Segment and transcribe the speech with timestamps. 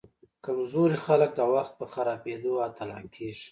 [0.45, 3.47] کمزوري خلک د وخت په خرابیدو اتلان کیږي.